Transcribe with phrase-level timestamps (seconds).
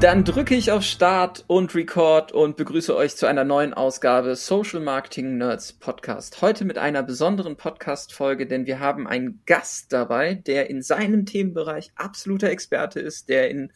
[0.00, 4.78] Dann drücke ich auf Start und Record und begrüße euch zu einer neuen Ausgabe Social
[4.78, 6.40] Marketing Nerds Podcast.
[6.40, 11.90] Heute mit einer besonderen Podcast-Folge, denn wir haben einen Gast dabei, der in seinem Themenbereich
[11.96, 13.72] absoluter Experte ist, der in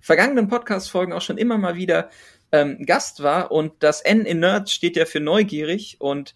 [0.00, 2.10] vergangenen Podcast-Folgen auch schon immer mal wieder
[2.50, 3.52] ähm, Gast war.
[3.52, 6.00] Und das N in Nerds steht ja für neugierig.
[6.00, 6.34] Und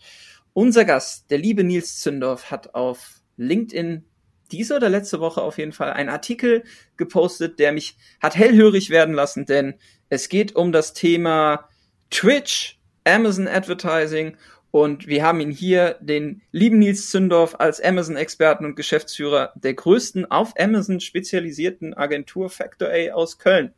[0.52, 4.04] unser Gast, der liebe Nils Zündorf, hat auf LinkedIn
[4.54, 6.62] diese oder letzte Woche auf jeden Fall einen Artikel
[6.96, 9.74] gepostet, der mich hat hellhörig werden lassen, denn
[10.08, 11.68] es geht um das Thema
[12.10, 14.36] Twitch, Amazon Advertising
[14.70, 20.30] und wir haben ihn hier, den lieben Nils Zündorf, als Amazon-Experten und Geschäftsführer der größten
[20.30, 23.72] auf Amazon spezialisierten Agentur Factor A aus Köln.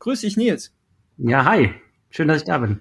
[0.00, 0.74] Grüß dich, Nils.
[1.18, 1.74] Ja, hi.
[2.10, 2.80] Schön, dass ich da bin.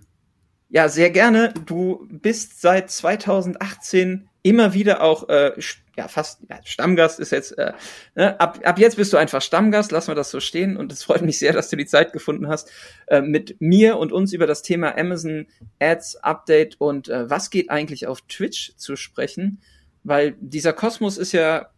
[0.70, 1.54] Ja, sehr gerne.
[1.66, 5.52] Du bist seit 2018 immer wieder auch äh,
[6.00, 7.74] ja fast ja, Stammgast ist jetzt äh,
[8.16, 8.40] ne?
[8.40, 11.22] ab, ab jetzt bist du einfach Stammgast, lassen wir das so stehen und es freut
[11.22, 12.72] mich sehr, dass du die Zeit gefunden hast,
[13.08, 15.48] äh, mit mir und uns über das Thema Amazon
[15.80, 19.62] Ads Update und äh, was geht eigentlich auf Twitch zu sprechen,
[20.04, 21.70] weil dieser Kosmos ist ja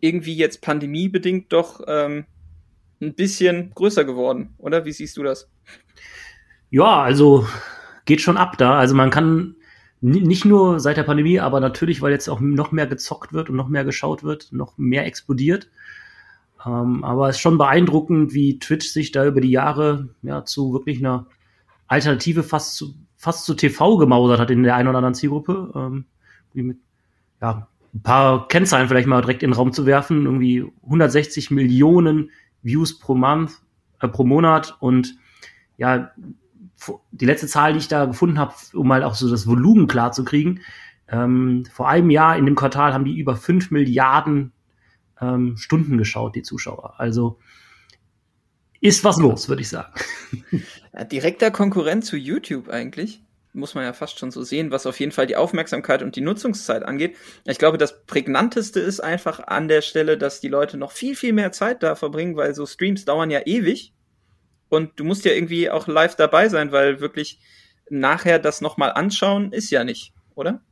[0.00, 2.26] irgendwie jetzt pandemiebedingt doch ähm,
[3.00, 4.84] ein bisschen größer geworden, oder?
[4.84, 5.48] Wie siehst du das?
[6.68, 7.46] Ja, also
[8.04, 8.78] geht schon ab da.
[8.78, 9.56] Also man kann
[10.02, 13.56] nicht nur seit der Pandemie, aber natürlich, weil jetzt auch noch mehr gezockt wird und
[13.56, 15.70] noch mehr geschaut wird, noch mehr explodiert.
[16.66, 20.72] Ähm, aber es ist schon beeindruckend, wie Twitch sich da über die Jahre ja zu
[20.72, 21.26] wirklich einer
[21.86, 25.72] Alternative fast zu, fast zu TV gemausert hat in der einen oder anderen Zielgruppe.
[25.74, 26.06] Ähm,
[26.52, 26.78] mit,
[27.40, 30.24] ja, ein paar Kennzahlen vielleicht mal direkt in den Raum zu werfen.
[30.24, 32.30] Irgendwie 160 Millionen
[32.62, 33.52] Views pro Month,
[34.00, 35.16] äh, pro Monat und
[35.76, 36.10] ja,
[37.10, 40.12] die letzte Zahl, die ich da gefunden habe, um mal auch so das Volumen klar
[40.12, 40.60] zu kriegen,
[41.08, 44.52] ähm, vor einem Jahr in dem Quartal haben die über 5 Milliarden
[45.20, 46.94] ähm, Stunden geschaut, die Zuschauer.
[46.98, 47.38] Also
[48.80, 49.92] ist was los, würde ich sagen.
[50.94, 53.22] Ja, direkter Konkurrent zu YouTube eigentlich.
[53.54, 56.20] Muss man ja fast schon so sehen, was auf jeden Fall die Aufmerksamkeit und die
[56.20, 57.16] Nutzungszeit angeht.
[57.46, 61.32] Ich glaube, das prägnanteste ist einfach an der Stelle, dass die Leute noch viel, viel
[61.32, 63.94] mehr Zeit da verbringen, weil so Streams dauern ja ewig
[64.72, 67.38] und du musst ja irgendwie auch live dabei sein, weil wirklich
[67.90, 70.62] nachher das nochmal anschauen ist ja nicht, oder?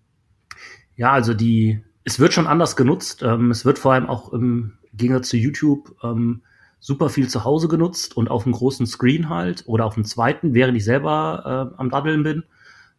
[0.97, 3.22] Ja, also die, es wird schon anders genutzt.
[3.22, 6.43] Ähm, es wird vor allem auch im Gegensatz zu YouTube ähm,
[6.78, 10.55] super viel zu Hause genutzt und auf einem großen Screen halt oder auf dem zweiten,
[10.55, 12.44] während ich selber äh, am Daddeln bin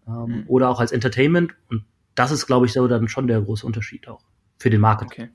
[0.07, 0.43] ähm, mhm.
[0.45, 1.55] oder auch als Entertainment.
[1.67, 1.83] Und
[2.13, 4.21] das ist, glaube ich, so dann schon der große Unterschied auch
[4.59, 5.07] für den Market.
[5.07, 5.29] Okay.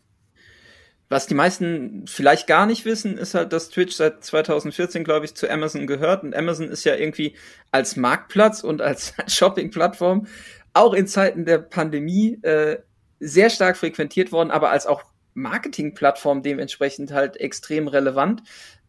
[1.08, 5.34] Was die meisten vielleicht gar nicht wissen, ist halt, dass Twitch seit 2014, glaube ich,
[5.36, 6.24] zu Amazon gehört.
[6.24, 7.36] Und Amazon ist ja irgendwie
[7.70, 10.26] als Marktplatz und als Shopping-Plattform
[10.74, 12.78] auch in Zeiten der Pandemie äh,
[13.20, 18.42] sehr stark frequentiert worden, aber als auch Marketing-Plattform dementsprechend halt extrem relevant.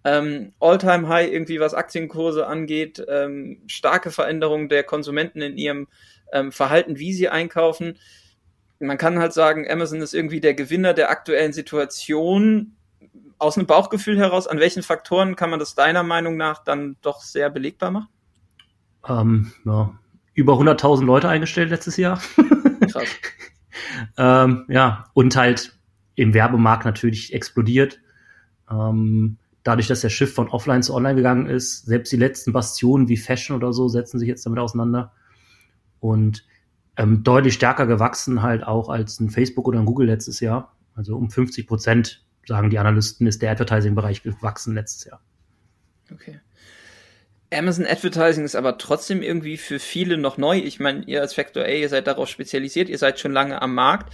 [0.04, 5.88] Ähm, All-Time-High irgendwie, was Aktienkurse angeht, ähm, starke Veränderungen der Konsumenten in ihrem
[6.32, 7.98] ähm, Verhalten, wie sie einkaufen
[8.80, 12.74] man kann halt sagen, Amazon ist irgendwie der Gewinner der aktuellen Situation.
[13.40, 17.22] Aus einem Bauchgefühl heraus, an welchen Faktoren kann man das deiner Meinung nach dann doch
[17.22, 18.10] sehr belegbar machen?
[19.08, 19.98] Ähm, ja,
[20.34, 22.20] über 100.000 Leute eingestellt letztes Jahr.
[22.92, 23.08] Krass.
[24.18, 25.78] ähm, ja, und halt
[26.16, 28.00] im Werbemarkt natürlich explodiert.
[28.70, 33.08] Ähm, dadurch, dass der Schiff von offline zu online gegangen ist, selbst die letzten Bastionen
[33.08, 35.12] wie Fashion oder so setzen sich jetzt damit auseinander.
[36.00, 36.46] Und
[36.98, 40.76] ähm, deutlich stärker gewachsen halt auch als ein Facebook oder ein Google letztes Jahr.
[40.96, 45.22] Also um 50 Prozent, sagen die Analysten, ist der Advertising-Bereich gewachsen letztes Jahr.
[46.12, 46.40] Okay.
[47.54, 50.58] Amazon Advertising ist aber trotzdem irgendwie für viele noch neu.
[50.58, 53.74] Ich meine, ihr als Factor A, ihr seid darauf spezialisiert, ihr seid schon lange am
[53.74, 54.12] Markt.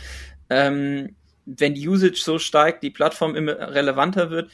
[0.49, 1.15] Ähm,
[1.45, 4.51] wenn die Usage so steigt, die Plattform immer relevanter wird,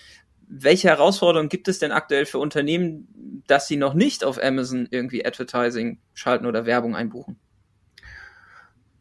[0.48, 5.26] welche Herausforderungen gibt es denn aktuell für Unternehmen, dass sie noch nicht auf Amazon irgendwie
[5.26, 7.38] Advertising schalten oder Werbung einbuchen?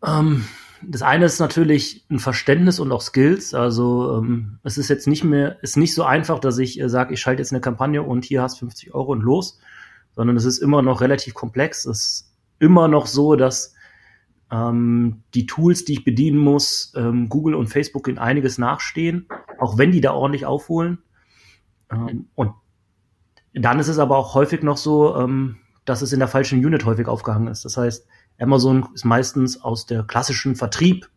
[0.04, 0.44] Ähm,
[0.82, 3.54] das eine ist natürlich ein Verständnis und auch Skills.
[3.54, 7.14] Also ähm, es ist jetzt nicht mehr, ist nicht so einfach, dass ich äh, sage,
[7.14, 9.58] ich schalte jetzt eine Kampagne und hier hast 50 Euro und los,
[10.12, 11.84] sondern es ist immer noch relativ komplex.
[11.84, 13.74] Es ist immer noch so, dass
[14.50, 19.26] ähm, die Tools, die ich bedienen muss, ähm, Google und Facebook in einiges nachstehen,
[19.58, 20.98] auch wenn die da ordentlich aufholen.
[21.90, 22.52] Ähm, und
[23.52, 26.84] dann ist es aber auch häufig noch so, ähm, dass es in der falschen Unit
[26.84, 27.64] häufig aufgehangen ist.
[27.64, 28.06] Das heißt,
[28.38, 31.08] Amazon ist meistens aus der klassischen Vertrieb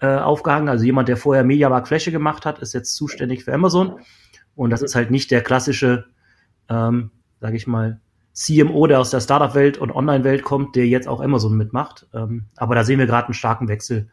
[0.00, 0.68] äh, aufgehangen.
[0.68, 4.00] Also jemand, der vorher Mediamarkt Fläche gemacht hat, ist jetzt zuständig für Amazon.
[4.54, 6.06] Und das ist halt nicht der klassische,
[6.68, 7.10] ähm,
[7.40, 8.00] sage ich mal,
[8.32, 12.06] CMO, der aus der Startup-Welt und Online-Welt kommt, der jetzt auch Amazon mitmacht.
[12.14, 14.08] Ähm, aber da sehen wir gerade einen starken Wechsel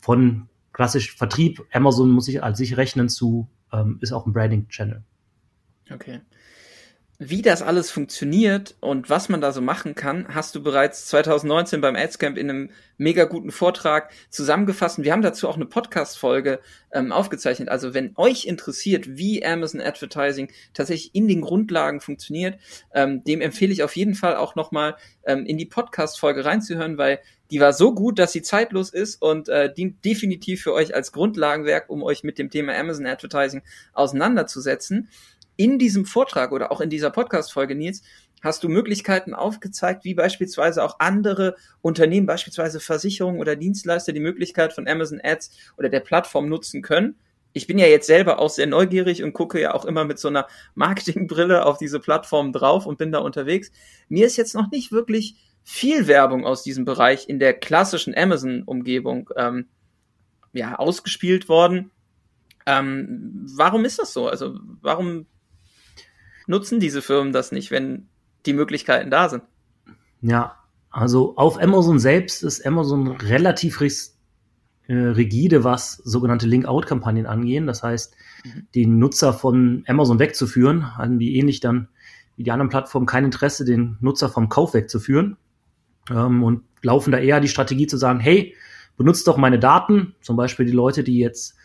[0.00, 1.64] von klassisch Vertrieb.
[1.72, 5.02] Amazon muss sich als sich rechnen zu, ähm, ist auch ein Branding-Channel.
[5.92, 6.20] Okay
[7.18, 11.80] wie das alles funktioniert und was man da so machen kann, hast du bereits 2019
[11.80, 14.98] beim Adscamp in einem mega guten Vortrag zusammengefasst.
[14.98, 16.58] Und wir haben dazu auch eine Podcast-Folge
[16.92, 17.68] ähm, aufgezeichnet.
[17.68, 22.58] Also wenn euch interessiert, wie Amazon Advertising tatsächlich in den Grundlagen funktioniert,
[22.92, 27.20] ähm, dem empfehle ich auf jeden Fall auch nochmal ähm, in die Podcast-Folge reinzuhören, weil
[27.50, 31.12] die war so gut, dass sie zeitlos ist und äh, dient definitiv für euch als
[31.12, 33.62] Grundlagenwerk, um euch mit dem Thema Amazon Advertising
[33.92, 35.08] auseinanderzusetzen
[35.56, 38.02] in diesem Vortrag oder auch in dieser Podcast-Folge, Nils,
[38.42, 44.72] hast du Möglichkeiten aufgezeigt, wie beispielsweise auch andere Unternehmen, beispielsweise Versicherungen oder Dienstleister, die Möglichkeit
[44.72, 47.16] von Amazon Ads oder der Plattform nutzen können.
[47.54, 50.28] Ich bin ja jetzt selber auch sehr neugierig und gucke ja auch immer mit so
[50.28, 53.70] einer Marketingbrille auf diese Plattform drauf und bin da unterwegs.
[54.08, 59.30] Mir ist jetzt noch nicht wirklich viel Werbung aus diesem Bereich in der klassischen Amazon-Umgebung
[59.36, 59.68] ähm,
[60.52, 61.90] ja, ausgespielt worden.
[62.66, 64.28] Ähm, warum ist das so?
[64.28, 65.26] Also warum
[66.46, 68.08] nutzen diese Firmen das nicht, wenn
[68.46, 69.42] die Möglichkeiten da sind?
[70.20, 70.56] Ja,
[70.90, 77.66] also auf Amazon selbst ist Amazon relativ äh, rigide, was sogenannte Link-Out-Kampagnen angehen.
[77.66, 78.14] Das heißt,
[78.44, 78.66] mhm.
[78.74, 81.88] den Nutzer von Amazon wegzuführen, haben die ähnlich dann
[82.36, 85.36] wie die anderen Plattformen kein Interesse, den Nutzer vom Kauf wegzuführen
[86.10, 88.54] ähm, und laufen da eher die Strategie zu sagen, hey,
[88.96, 91.56] benutzt doch meine Daten, zum Beispiel die Leute, die jetzt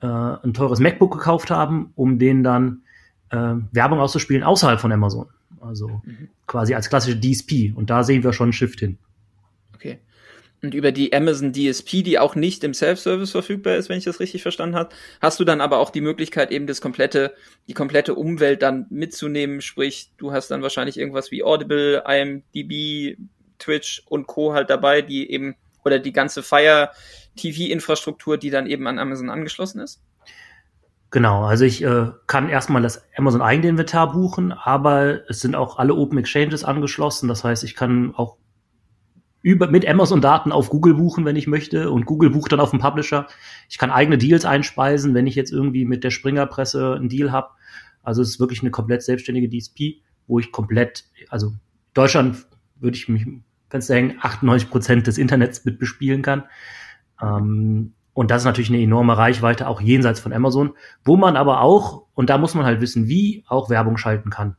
[0.00, 2.82] äh, ein teures MacBook gekauft haben, um denen dann
[3.30, 5.26] äh, Werbung auszuspielen außerhalb von Amazon.
[5.60, 6.28] Also mhm.
[6.46, 7.72] quasi als klassische DSP.
[7.74, 8.98] Und da sehen wir schon einen Shift hin.
[9.74, 9.98] Okay.
[10.62, 14.20] Und über die Amazon DSP, die auch nicht im Self-Service verfügbar ist, wenn ich das
[14.20, 14.90] richtig verstanden habe,
[15.20, 17.34] hast du dann aber auch die Möglichkeit, eben das komplette,
[17.66, 19.62] die komplette Umwelt dann mitzunehmen.
[19.62, 23.16] Sprich, du hast dann wahrscheinlich irgendwas wie Audible, IMDb,
[23.58, 24.52] Twitch und Co.
[24.52, 26.90] halt dabei, die eben, oder die ganze Fire
[27.36, 30.02] TV-Infrastruktur, die dann eben an Amazon angeschlossen ist?
[31.10, 35.78] Genau, also ich äh, kann erstmal das Amazon eigene Inventar buchen, aber es sind auch
[35.78, 37.28] alle Open Exchanges angeschlossen.
[37.28, 38.36] Das heißt, ich kann auch
[39.42, 42.78] über, mit Amazon-Daten auf Google buchen, wenn ich möchte, und Google bucht dann auf dem
[42.78, 43.26] Publisher.
[43.68, 47.50] Ich kann eigene Deals einspeisen, wenn ich jetzt irgendwie mit der Springerpresse einen Deal habe.
[48.02, 51.52] Also es ist wirklich eine komplett selbstständige DSP, wo ich komplett, also
[51.92, 52.46] Deutschland
[52.76, 53.26] würde ich mich
[53.68, 56.44] Fenster hängen, 98 Prozent des Internets mit bespielen kann.
[57.20, 60.74] Ähm, und das ist natürlich eine enorme Reichweite, auch jenseits von Amazon,
[61.04, 64.56] wo man aber auch, und da muss man halt wissen, wie auch Werbung schalten kann.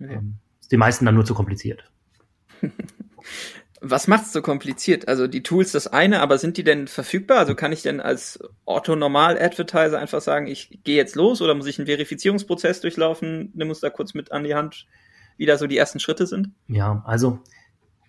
[0.00, 0.14] Okay.
[0.14, 1.90] Ähm, ist den meisten dann nur zu kompliziert.
[3.80, 5.06] Was macht's so kompliziert?
[5.06, 7.38] Also die Tools das eine, aber sind die denn verfügbar?
[7.38, 11.78] Also kann ich denn als Otto-Normal-Advertiser einfach sagen, ich gehe jetzt los oder muss ich
[11.78, 13.52] einen Verifizierungsprozess durchlaufen?
[13.54, 14.86] Nimm uns da kurz mit an die Hand,
[15.36, 16.50] wie da so die ersten Schritte sind.
[16.66, 17.38] Ja, also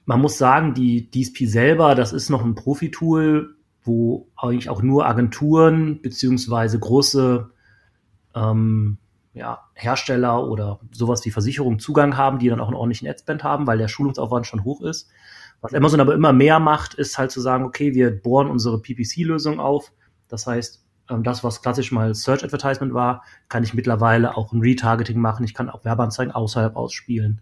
[0.05, 3.56] man muss sagen, die DSP selber, das ist noch ein Profi-Tool,
[3.87, 7.49] wo eigentlich auch nur Agenturen beziehungsweise große
[8.35, 8.97] ähm,
[9.33, 13.67] ja, Hersteller oder sowas wie Versicherungen Zugang haben, die dann auch einen ordentlichen Adspend haben,
[13.67, 15.09] weil der Schulungsaufwand schon hoch ist.
[15.61, 19.59] Was Amazon aber immer mehr macht, ist halt zu sagen, okay, wir bohren unsere PPC-Lösung
[19.59, 19.91] auf.
[20.27, 24.61] Das heißt, ähm, das, was klassisch mal Search Advertisement war, kann ich mittlerweile auch ein
[24.61, 25.43] Retargeting machen.
[25.43, 27.41] Ich kann auch Werbeanzeigen außerhalb ausspielen.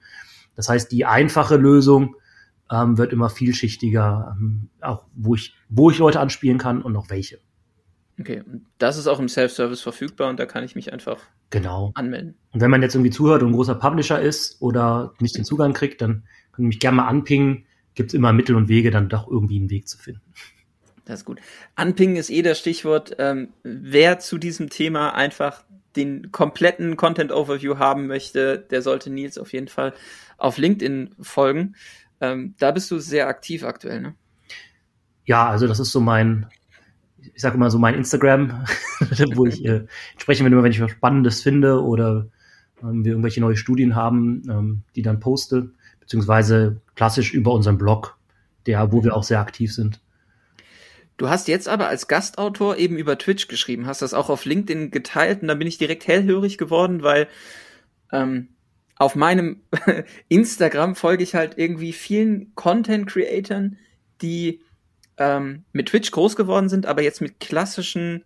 [0.55, 2.15] Das heißt, die einfache Lösung
[2.71, 7.09] ähm, wird immer vielschichtiger, ähm, auch wo ich, wo ich Leute anspielen kann und noch
[7.09, 7.39] welche.
[8.19, 11.17] Okay, und das ist auch im Self-Service verfügbar und da kann ich mich einfach
[11.49, 11.91] genau.
[11.95, 12.35] anmelden.
[12.51, 15.73] Und wenn man jetzt irgendwie zuhört und ein großer Publisher ist oder nicht den Zugang
[15.73, 17.65] kriegt, dann kann ich mich gerne mal anpingen.
[17.93, 20.21] Gibt es immer Mittel und Wege, dann doch irgendwie einen Weg zu finden.
[21.03, 21.39] Das ist gut.
[21.75, 23.15] Anpingen ist eh das Stichwort.
[23.19, 25.63] Ähm, wer zu diesem Thema einfach
[25.95, 29.93] den kompletten Content Overview haben möchte, der sollte Nils auf jeden Fall
[30.37, 31.75] auf LinkedIn folgen.
[32.21, 34.15] Ähm, da bist du sehr aktiv aktuell, ne?
[35.25, 36.47] Ja, also das ist so mein,
[37.17, 38.65] ich sage immer so mein Instagram,
[39.35, 39.85] wo ich äh,
[40.17, 42.27] spreche, wenn, wenn ich was Spannendes finde oder
[42.81, 48.17] ähm, wir irgendwelche neue Studien haben, ähm, die dann poste, beziehungsweise klassisch über unseren Blog,
[48.67, 49.99] der, wo wir auch sehr aktiv sind.
[51.17, 54.91] Du hast jetzt aber als Gastautor eben über Twitch geschrieben, hast das auch auf LinkedIn
[54.91, 57.27] geteilt und da bin ich direkt hellhörig geworden, weil
[58.11, 58.49] ähm,
[58.97, 59.61] auf meinem
[60.29, 63.77] Instagram folge ich halt irgendwie vielen Content-Creatern,
[64.21, 64.61] die
[65.17, 68.23] ähm, mit Twitch groß geworden sind, aber jetzt mit klassischen,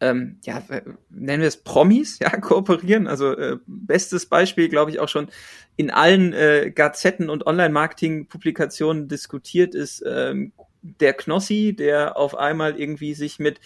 [0.00, 0.62] ähm, ja,
[1.10, 3.06] nennen wir es Promis, ja, kooperieren.
[3.06, 5.28] Also äh, bestes Beispiel, glaube ich, auch schon
[5.76, 13.14] in allen äh, Gazetten und Online-Marketing-Publikationen diskutiert ist ähm, der Knossi, der auf einmal irgendwie
[13.14, 13.58] sich mit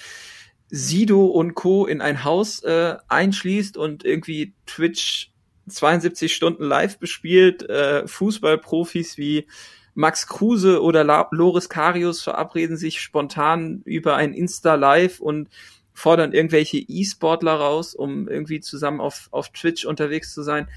[0.71, 1.87] Sido und Co.
[1.87, 5.33] in ein Haus äh, einschließt und irgendwie Twitch
[5.69, 9.47] 72 Stunden live bespielt, äh, Fußballprofis wie
[9.95, 15.49] Max Kruse oder La Loris Karius verabreden sich spontan über ein Insta-Live und
[15.93, 20.69] fordern irgendwelche E-Sportler raus, um irgendwie zusammen auf, auf Twitch unterwegs zu sein.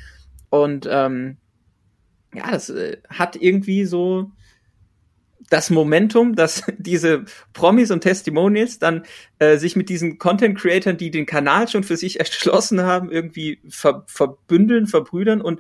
[0.50, 1.38] Und ähm,
[2.34, 4.32] ja, das äh, hat irgendwie so
[5.52, 9.04] das Momentum, dass diese Promis und Testimonials dann
[9.38, 13.60] äh, sich mit diesen Content Creatern, die den Kanal schon für sich erschlossen haben, irgendwie
[13.70, 15.60] ver verbündeln, verbrüdern und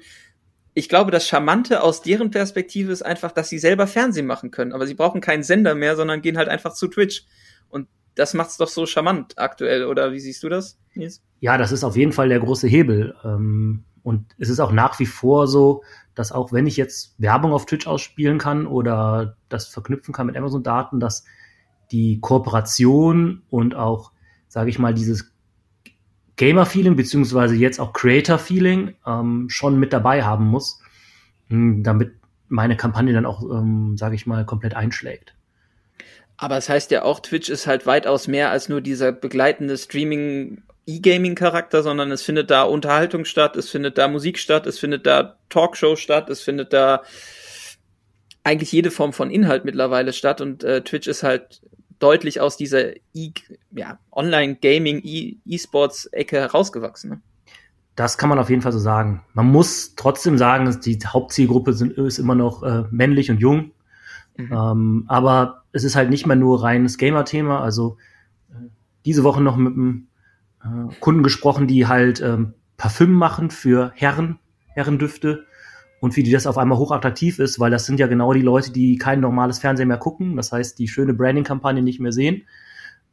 [0.74, 4.71] ich glaube, das Charmante aus deren Perspektive ist einfach, dass sie selber Fernsehen machen können.
[4.71, 7.25] Aber sie brauchen keinen Sender mehr, sondern gehen halt einfach zu Twitch.
[7.67, 11.21] Und das macht's doch so charmant aktuell, oder wie siehst du das, Nils?
[11.41, 13.15] Ja, das ist auf jeden Fall der große Hebel.
[13.25, 15.83] Ähm, und es ist auch nach wie vor so,
[16.21, 20.37] dass auch wenn ich jetzt Werbung auf Twitch ausspielen kann oder das verknüpfen kann mit
[20.37, 21.25] Amazon-Daten, dass
[21.91, 24.11] die Kooperation und auch,
[24.47, 25.33] sage ich mal, dieses
[26.35, 30.79] Gamer-Feeling beziehungsweise jetzt auch Creator-Feeling ähm, schon mit dabei haben muss,
[31.47, 32.13] hm, damit
[32.47, 35.35] meine Kampagne dann auch, ähm, sage ich mal, komplett einschlägt.
[36.37, 39.75] Aber es das heißt ja auch, Twitch ist halt weitaus mehr als nur dieser begleitende
[39.75, 40.61] Streaming
[40.95, 45.38] E-Gaming-Charakter, sondern es findet da Unterhaltung statt, es findet da Musik statt, es findet da
[45.50, 47.01] Talkshow statt, es findet da
[48.43, 51.62] eigentlich jede Form von Inhalt mittlerweile statt und äh, Twitch ist halt
[52.00, 53.31] deutlich aus dieser e
[53.71, 55.01] ja, Online-Gaming,
[55.45, 57.10] E-Sports-Ecke herausgewachsen.
[57.12, 57.21] Ne?
[57.95, 59.24] Das kann man auf jeden Fall so sagen.
[59.33, 63.71] Man muss trotzdem sagen, die Hauptzielgruppe sind, ist immer noch äh, männlich und jung.
[64.38, 64.51] Mhm.
[64.51, 67.62] Ähm, aber es ist halt nicht mehr nur reines Gamer-Thema.
[67.62, 67.98] Also
[68.50, 68.69] äh,
[69.05, 70.07] diese Woche noch mit einem
[70.63, 74.39] äh, Kunden gesprochen, die halt ähm, Parfüm machen für Herren,
[74.73, 75.45] Herrendüfte
[75.99, 78.71] und wie die das auf einmal hochattraktiv ist, weil das sind ja genau die Leute,
[78.71, 82.47] die kein normales Fernsehen mehr gucken, das heißt, die schöne Branding-Kampagne nicht mehr sehen,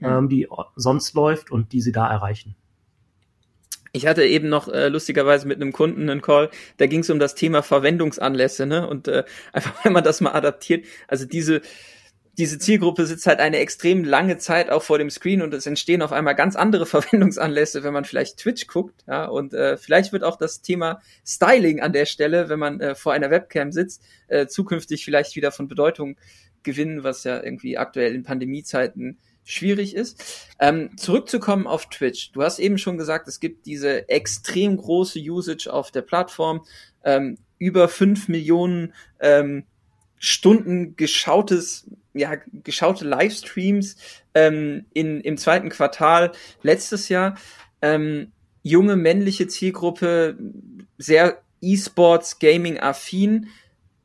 [0.00, 0.18] ja.
[0.18, 2.56] ähm, die sonst läuft und die sie da erreichen.
[3.92, 7.18] Ich hatte eben noch äh, lustigerweise mit einem Kunden einen Call, da ging es um
[7.18, 8.86] das Thema Verwendungsanlässe, ne?
[8.86, 11.62] Und äh, einfach, wenn man das mal adaptiert, also diese
[12.38, 16.02] diese Zielgruppe sitzt halt eine extrem lange Zeit auch vor dem Screen und es entstehen
[16.02, 20.22] auf einmal ganz andere Verwendungsanlässe, wenn man vielleicht Twitch guckt, ja, und äh, vielleicht wird
[20.22, 24.46] auch das Thema Styling an der Stelle, wenn man äh, vor einer Webcam sitzt, äh,
[24.46, 26.16] zukünftig vielleicht wieder von Bedeutung
[26.62, 30.46] gewinnen, was ja irgendwie aktuell in Pandemiezeiten schwierig ist.
[30.60, 32.32] Ähm, zurückzukommen auf Twitch.
[32.32, 36.64] Du hast eben schon gesagt, es gibt diese extrem große Usage auf der Plattform,
[37.02, 39.64] ähm, über fünf Millionen ähm,
[40.18, 43.96] Stunden geschautes ja, geschaute Livestreams
[44.34, 46.32] ähm, in, im zweiten Quartal
[46.62, 47.36] letztes Jahr.
[47.80, 48.32] Ähm,
[48.62, 50.36] junge männliche Zielgruppe,
[50.98, 53.48] sehr E-Sports, Gaming-affin,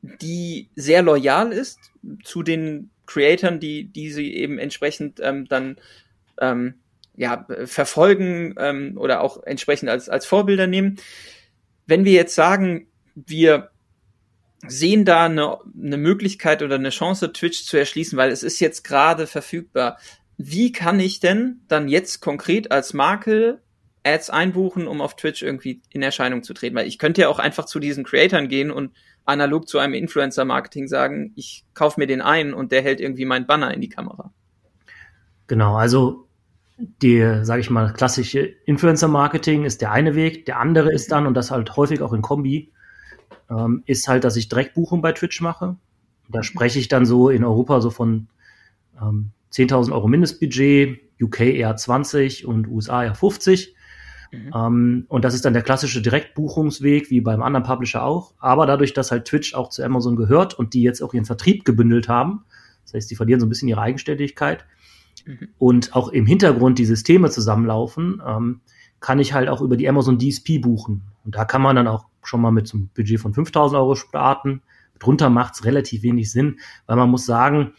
[0.01, 1.79] die sehr loyal ist
[2.24, 5.77] zu den Creatoren, die, die sie eben entsprechend ähm, dann
[6.39, 6.75] ähm,
[7.15, 10.98] ja, verfolgen ähm, oder auch entsprechend als, als Vorbilder nehmen.
[11.86, 13.70] Wenn wir jetzt sagen, wir
[14.67, 18.84] sehen da eine, eine Möglichkeit oder eine Chance, Twitch zu erschließen, weil es ist jetzt
[18.84, 19.98] gerade verfügbar.
[20.38, 23.62] Wie kann ich denn dann jetzt konkret als Marke
[24.03, 26.75] Ads einbuchen, um auf Twitch irgendwie in Erscheinung zu treten?
[26.75, 28.91] Weil ich könnte ja auch einfach zu diesen Creatoren gehen und
[29.25, 33.48] analog zu einem Influencer-Marketing sagen, ich kaufe mir den ein und der hält irgendwie mein
[33.48, 34.34] Banner in die Kamera.
[35.48, 36.27] Genau, also
[36.77, 40.46] die, sage ich mal, klassische Influencer-Marketing ist der eine Weg.
[40.46, 42.74] Der andere ist dann, und das halt häufig auch in Kombi,
[43.55, 45.75] ähm, ist halt, dass ich Direktbuchung bei Twitch mache.
[46.29, 48.27] Da spreche ich dann so in Europa so von
[49.01, 53.75] ähm, 10.000 Euro Mindestbudget, UK eher 20 und USA eher 50.
[54.31, 54.51] Mhm.
[54.55, 58.33] Ähm, und das ist dann der klassische Direktbuchungsweg, wie beim anderen Publisher auch.
[58.39, 61.65] Aber dadurch, dass halt Twitch auch zu Amazon gehört und die jetzt auch ihren Vertrieb
[61.65, 62.45] gebündelt haben,
[62.83, 64.65] das heißt, die verlieren so ein bisschen ihre Eigenständigkeit
[65.25, 65.50] mhm.
[65.57, 68.62] und auch im Hintergrund die Systeme zusammenlaufen, ähm,
[69.00, 71.03] kann ich halt auch über die Amazon DSP buchen.
[71.25, 74.62] Und da kann man dann auch schon mal mit einem Budget von 5000 Euro starten.
[75.00, 77.74] Drunter macht es relativ wenig Sinn, weil man muss sagen,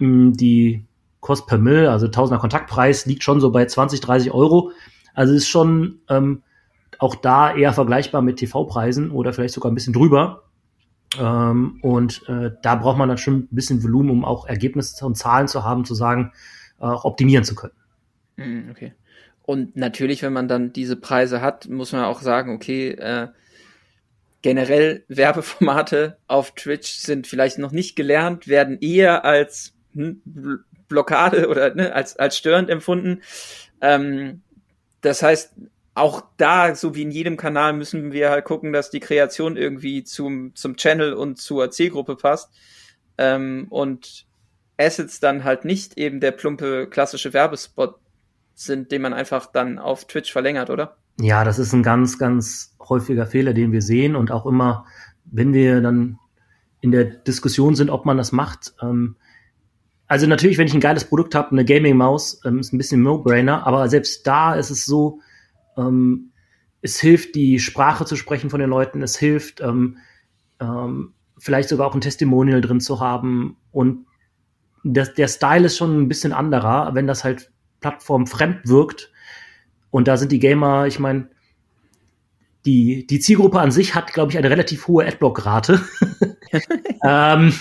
[0.00, 0.84] die
[1.20, 4.72] Kost per Mill, also Tausender Kontaktpreis, liegt schon so bei 20, 30 Euro.
[5.14, 6.42] Also ist schon ähm,
[6.98, 10.44] auch da eher vergleichbar mit TV-Preisen oder vielleicht sogar ein bisschen drüber.
[11.18, 15.16] Ähm, und äh, da braucht man dann schon ein bisschen Volumen, um auch Ergebnisse und
[15.16, 16.32] Zahlen zu haben, zu sagen,
[16.80, 17.74] äh, auch optimieren zu können.
[18.36, 18.92] Hm, okay.
[19.42, 23.28] Und natürlich, wenn man dann diese Preise hat, muss man auch sagen, okay, äh,
[24.46, 30.22] generell Werbeformate auf Twitch sind vielleicht noch nicht gelernt, werden eher als hm,
[30.86, 33.22] Blockade oder ne, als, als störend empfunden.
[33.80, 34.42] Ähm,
[35.00, 35.54] das heißt,
[35.94, 40.04] auch da, so wie in jedem Kanal, müssen wir halt gucken, dass die Kreation irgendwie
[40.04, 42.52] zum, zum Channel und zur Zielgruppe passt.
[43.18, 44.26] Ähm, und
[44.76, 47.96] Assets dann halt nicht eben der plumpe klassische Werbespot
[48.54, 50.98] sind, den man einfach dann auf Twitch verlängert, oder?
[51.18, 54.84] Ja, das ist ein ganz, ganz häufiger Fehler, den wir sehen und auch immer,
[55.24, 56.18] wenn wir dann
[56.80, 58.74] in der Diskussion sind, ob man das macht.
[58.82, 59.16] Ähm,
[60.06, 63.66] also natürlich, wenn ich ein geiles Produkt habe, eine Gaming-Maus, ähm, ist ein bisschen No-Brainer,
[63.66, 65.20] aber selbst da ist es so,
[65.76, 66.32] ähm,
[66.82, 69.96] es hilft, die Sprache zu sprechen von den Leuten, es hilft, ähm,
[70.60, 74.06] ähm, vielleicht sogar auch ein Testimonial drin zu haben und
[74.84, 79.12] das, der Style ist schon ein bisschen anderer, wenn das halt plattformfremd wirkt.
[79.90, 81.28] Und da sind die Gamer, ich meine,
[82.66, 85.80] die, die Zielgruppe an sich hat, glaube ich, eine relativ hohe Adblock-Rate.
[87.04, 87.52] ähm,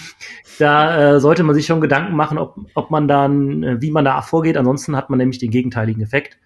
[0.58, 4.04] da äh, sollte man sich schon Gedanken machen, ob, ob man dann, äh, wie man
[4.04, 4.58] da vorgeht.
[4.58, 6.40] Ansonsten hat man nämlich den gegenteiligen Effekt.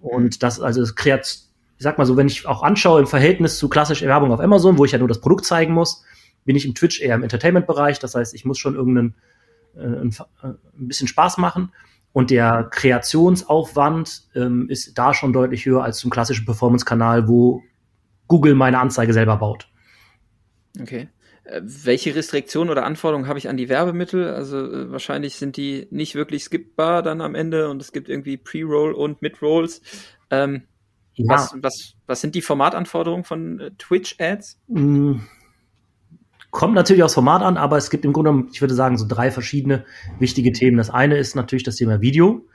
[0.00, 1.48] Und das, also das kreiert, ich
[1.78, 4.84] sag mal so, wenn ich auch anschaue im Verhältnis zu klassischer Werbung auf Amazon, wo
[4.84, 6.04] ich ja nur das Produkt zeigen muss,
[6.44, 8.00] bin ich im Twitch eher im Entertainment-Bereich.
[8.00, 9.14] Das heißt, ich muss schon irgendeinen
[9.76, 11.72] äh, ein, äh, ein bisschen Spaß machen.
[12.12, 17.62] Und der Kreationsaufwand ähm, ist da schon deutlich höher als zum klassischen Performance-Kanal, wo
[18.28, 19.68] Google meine Anzeige selber baut.
[20.80, 21.08] Okay.
[21.44, 24.28] Äh, welche Restriktionen oder Anforderungen habe ich an die Werbemittel?
[24.32, 28.36] Also äh, wahrscheinlich sind die nicht wirklich skippbar dann am Ende und es gibt irgendwie
[28.36, 29.80] Pre-Roll und Mid-Rolls.
[30.30, 30.62] Ähm,
[31.14, 31.34] ja.
[31.34, 34.60] was, was, was sind die Formatanforderungen von äh, Twitch-Ads?
[34.68, 35.16] Mm,
[36.52, 39.30] Kommt natürlich aufs Format an, aber es gibt im Grunde, ich würde sagen, so drei
[39.30, 39.86] verschiedene
[40.18, 40.76] wichtige Themen.
[40.76, 42.46] Das eine ist natürlich das Thema Video,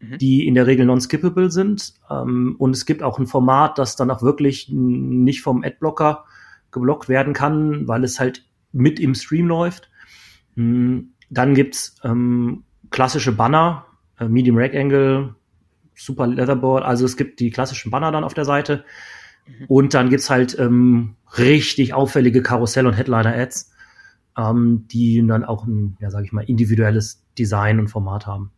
[0.00, 0.16] mhm.
[0.16, 1.92] die in der Regel non-skippable sind.
[2.10, 6.24] Ähm, und es gibt auch ein Format, das dann auch wirklich nicht vom Adblocker
[6.70, 9.90] geblockt werden kann, weil es halt mit im Stream läuft.
[10.54, 11.10] Mhm.
[11.28, 13.84] Dann gibt's ähm, klassische Banner,
[14.18, 15.34] äh, Medium Rectangle,
[15.94, 16.84] Super Leatherboard.
[16.84, 18.86] Also es gibt die klassischen Banner dann auf der Seite.
[19.46, 19.64] Mhm.
[19.68, 23.72] Und dann gibt's halt ähm, richtig auffällige Karussell- und Headliner-Ads,
[24.38, 28.50] ähm, die dann auch ein, ja, sag ich mal, individuelles Design und Format haben.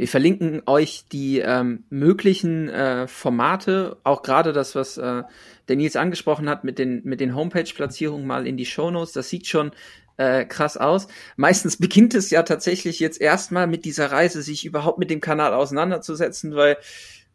[0.00, 5.24] Wir verlinken euch die ähm, möglichen äh, Formate, auch gerade das, was äh,
[5.68, 9.12] der Nils angesprochen hat mit den, mit den Homepage-Platzierungen mal in die Shownotes.
[9.12, 9.72] Das sieht schon
[10.16, 11.06] äh, krass aus.
[11.36, 15.52] Meistens beginnt es ja tatsächlich jetzt erstmal mit dieser Reise, sich überhaupt mit dem Kanal
[15.52, 16.78] auseinanderzusetzen, weil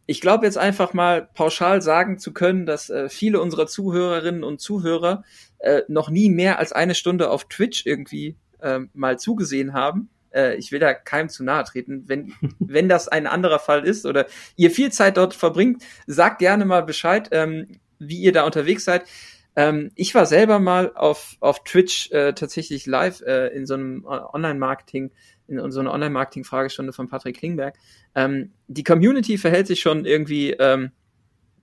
[0.07, 4.61] ich glaube jetzt einfach mal pauschal sagen zu können, dass äh, viele unserer Zuhörerinnen und
[4.61, 5.23] Zuhörer
[5.59, 10.09] äh, noch nie mehr als eine Stunde auf Twitch irgendwie äh, mal zugesehen haben.
[10.31, 12.03] Äh, ich will da keinem zu nahe treten.
[12.07, 16.65] Wenn, wenn das ein anderer Fall ist oder ihr viel Zeit dort verbringt, sagt gerne
[16.65, 19.05] mal Bescheid, ähm, wie ihr da unterwegs seid.
[19.55, 24.05] Ähm, ich war selber mal auf, auf Twitch äh, tatsächlich live äh, in so einem
[24.05, 25.11] Online-Marketing
[25.47, 27.75] in einer Online-Marketing-Fragestunde von Patrick Klingberg.
[28.15, 30.91] Ähm, die Community verhält sich schon irgendwie ähm,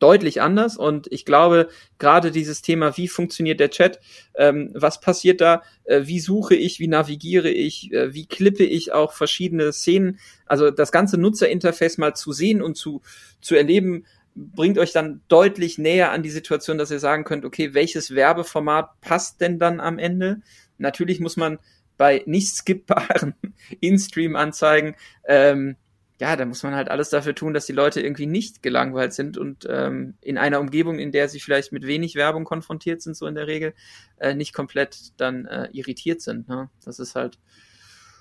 [0.03, 1.69] deutlich anders und ich glaube,
[1.99, 4.01] gerade dieses Thema, wie funktioniert der Chat,
[4.35, 8.93] ähm, was passiert da, äh, wie suche ich, wie navigiere ich, äh, wie klippe ich
[8.93, 13.01] auch verschiedene Szenen, also das ganze Nutzerinterface mal zu sehen und zu,
[13.41, 17.75] zu erleben, bringt euch dann deutlich näher an die Situation, dass ihr sagen könnt, okay,
[17.75, 20.41] welches Werbeformat passt denn dann am Ende?
[20.79, 21.59] Natürlich muss man
[21.97, 23.35] bei nicht skippbaren
[23.81, 25.77] In-Stream-Anzeigen, ähm,
[26.23, 29.37] ja, da muss man halt alles dafür tun, dass die Leute irgendwie nicht gelangweilt sind
[29.37, 33.27] und ähm, in einer Umgebung, in der sie vielleicht mit wenig Werbung konfrontiert sind, so
[33.27, 33.75] in der Regel,
[34.19, 36.49] äh, nicht komplett dann äh, irritiert sind.
[36.49, 36.71] Ne?
[36.85, 37.41] Das ist halt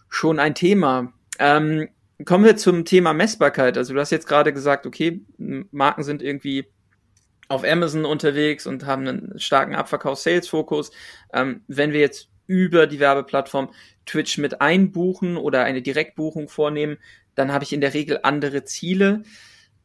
[0.09, 1.13] schon ein Thema.
[1.37, 1.89] Ähm,
[2.25, 3.77] kommen wir zum Thema Messbarkeit.
[3.77, 6.65] Also du hast jetzt gerade gesagt, okay, Marken sind irgendwie
[7.49, 10.89] auf Amazon unterwegs und haben einen starken Abverkaufs-Sales-Fokus.
[11.33, 13.69] Ähm, wenn wir jetzt über die Werbeplattform
[14.05, 16.97] Twitch mit einbuchen oder eine Direktbuchung vornehmen,
[17.35, 19.23] dann habe ich in der Regel andere Ziele.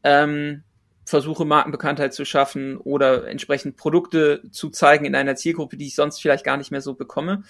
[0.03, 0.63] Ähm,
[1.05, 6.21] versuche Markenbekanntheit zu schaffen oder entsprechend Produkte zu zeigen in einer Zielgruppe, die ich sonst
[6.21, 7.43] vielleicht gar nicht mehr so bekomme.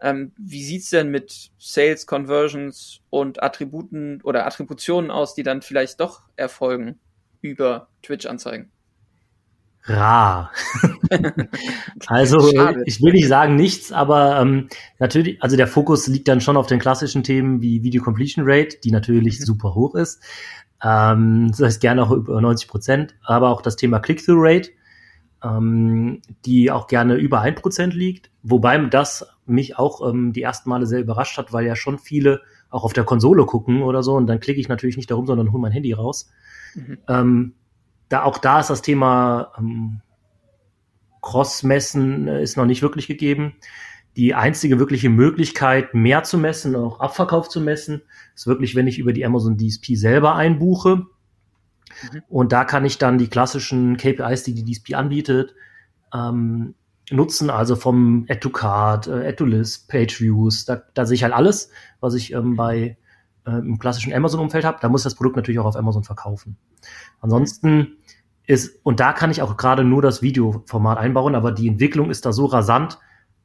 [0.00, 6.00] Ähm, wie sieht's denn mit Sales, Conversions und Attributen oder Attributionen aus, die dann vielleicht
[6.00, 6.98] doch erfolgen
[7.40, 8.73] über Twitch-Anzeigen?
[9.86, 10.50] Rar.
[12.06, 12.82] also Schade.
[12.86, 14.68] ich will nicht sagen nichts, aber ähm,
[14.98, 18.78] natürlich, also der Fokus liegt dann schon auf den klassischen Themen wie Video Completion Rate,
[18.82, 19.44] die natürlich mhm.
[19.44, 20.22] super hoch ist.
[20.82, 24.70] Ähm, das heißt gerne auch über 90 Prozent, aber auch das Thema Click-Through Rate,
[25.42, 30.70] ähm, die auch gerne über ein Prozent liegt, wobei das mich auch ähm, die ersten
[30.70, 34.14] Male sehr überrascht hat, weil ja schon viele auch auf der Konsole gucken oder so
[34.14, 36.30] und dann klicke ich natürlich nicht darum, sondern hole mein Handy raus.
[36.74, 36.98] Mhm.
[37.06, 37.54] Ähm,
[38.14, 40.00] da auch da ist das Thema ähm,
[41.20, 43.56] Cross-Messen äh, ist noch nicht wirklich gegeben.
[44.16, 48.02] Die einzige wirkliche Möglichkeit, mehr zu messen, auch Abverkauf zu messen,
[48.36, 50.98] ist wirklich, wenn ich über die Amazon DSP selber einbuche.
[52.12, 52.22] Mhm.
[52.28, 55.56] Und da kann ich dann die klassischen KPIs, die die DSP anbietet,
[56.14, 56.76] ähm,
[57.10, 61.16] nutzen, also vom Add to Card, äh, Add to List, Page Views, da, da sehe
[61.16, 62.96] ich halt alles, was ich ähm, bei
[63.46, 64.78] äh, im klassischen Amazon-Umfeld habe.
[64.80, 66.56] Da muss das Produkt natürlich auch auf Amazon verkaufen.
[67.20, 67.96] Ansonsten
[68.46, 72.26] ist, und da kann ich auch gerade nur das Videoformat einbauen, aber die Entwicklung ist
[72.26, 72.98] da so rasant,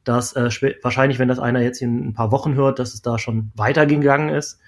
[0.04, 0.50] dass äh,
[0.82, 4.30] wahrscheinlich, wenn das einer jetzt in ein paar Wochen hört, dass es da schon weitergegangen
[4.30, 4.58] ist.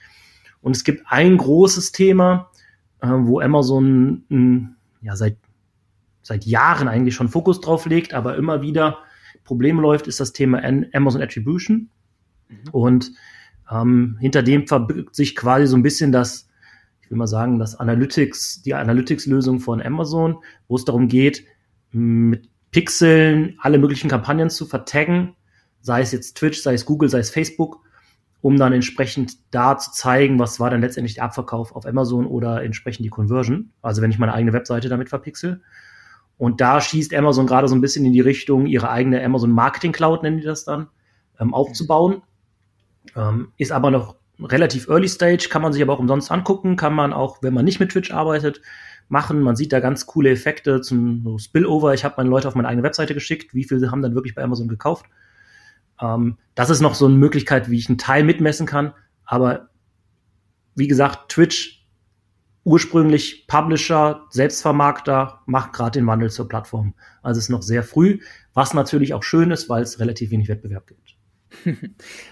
[0.60, 2.50] Und es gibt ein großes Thema,
[3.00, 5.36] äh, wo Amazon mh, ja seit
[6.22, 8.98] seit Jahren eigentlich schon Fokus drauf legt, aber immer wieder
[9.44, 11.90] Probleme läuft, ist das Thema Amazon Attribution.
[12.48, 12.56] Mhm.
[12.70, 13.12] Und
[13.72, 16.48] ähm, hinter dem verbirgt sich quasi so ein bisschen das,
[17.00, 20.36] ich will mal sagen, das Analytics, die Analytics-Lösung von Amazon,
[20.68, 21.44] wo es darum geht,
[21.90, 25.36] mit Pixeln alle möglichen Kampagnen zu vertaggen,
[25.80, 27.80] sei es jetzt Twitch, sei es Google, sei es Facebook,
[28.40, 32.62] um dann entsprechend da zu zeigen, was war dann letztendlich der Abverkauf auf Amazon oder
[32.62, 33.72] entsprechend die Conversion.
[33.82, 35.62] Also wenn ich meine eigene Webseite damit verpixel.
[36.38, 39.92] Und da schießt Amazon gerade so ein bisschen in die Richtung, ihre eigene Amazon Marketing
[39.92, 40.88] Cloud, nennen die das dann,
[41.38, 42.22] ähm, aufzubauen.
[43.16, 46.94] Ähm, ist aber noch relativ early stage, kann man sich aber auch umsonst angucken, kann
[46.94, 48.60] man auch, wenn man nicht mit Twitch arbeitet,
[49.08, 49.42] machen.
[49.42, 51.94] Man sieht da ganz coole Effekte zum so Spillover.
[51.94, 54.42] Ich habe meine Leute auf meine eigene Webseite geschickt, wie viele haben dann wirklich bei
[54.42, 55.06] Amazon gekauft.
[56.00, 58.94] Ähm, das ist noch so eine Möglichkeit, wie ich einen Teil mitmessen kann.
[59.24, 59.68] Aber
[60.74, 61.86] wie gesagt, Twitch
[62.64, 66.94] ursprünglich Publisher, Selbstvermarkter, macht gerade den Wandel zur Plattform.
[67.22, 68.20] Also es ist noch sehr früh,
[68.54, 71.16] was natürlich auch schön ist, weil es relativ wenig Wettbewerb gibt.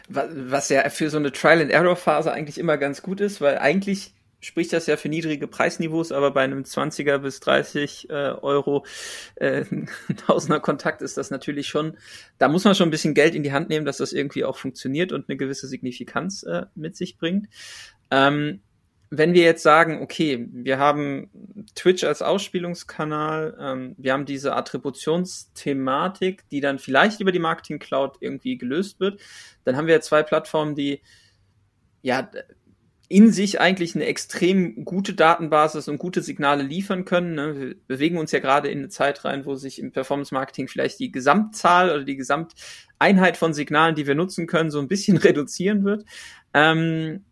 [0.08, 4.86] Was ja für so eine Trial-and-Error-Phase eigentlich immer ganz gut ist, weil eigentlich spricht das
[4.86, 8.84] ja für niedrige Preisniveaus, aber bei einem 20er bis 30 äh, Euro
[9.36, 9.64] äh,
[10.26, 11.96] Tausender Kontakt ist das natürlich schon,
[12.38, 14.56] da muss man schon ein bisschen Geld in die Hand nehmen, dass das irgendwie auch
[14.56, 17.48] funktioniert und eine gewisse Signifikanz äh, mit sich bringt.
[18.10, 18.60] Ähm,
[19.10, 26.48] wenn wir jetzt sagen, okay, wir haben Twitch als Ausspielungskanal, ähm, wir haben diese Attributionsthematik,
[26.50, 29.20] die dann vielleicht über die Marketing Cloud irgendwie gelöst wird,
[29.64, 31.02] dann haben wir zwei Plattformen, die
[32.02, 32.30] ja
[33.08, 37.34] in sich eigentlich eine extrem gute Datenbasis und gute Signale liefern können.
[37.34, 37.60] Ne?
[37.60, 41.00] Wir bewegen uns ja gerade in eine Zeit rein, wo sich im Performance Marketing vielleicht
[41.00, 45.82] die Gesamtzahl oder die Gesamteinheit von Signalen, die wir nutzen können, so ein bisschen reduzieren
[45.82, 46.04] wird.
[46.54, 47.24] Ähm,